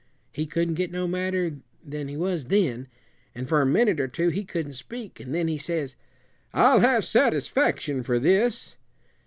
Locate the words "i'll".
6.55-6.79